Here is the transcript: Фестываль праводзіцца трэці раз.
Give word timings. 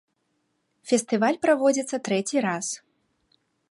Фестываль 0.93 1.39
праводзіцца 1.45 2.03
трэці 2.09 2.37
раз. 2.51 2.67